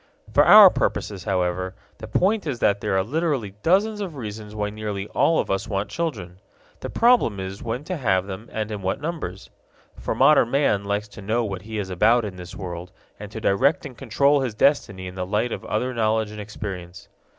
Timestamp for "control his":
13.95-14.55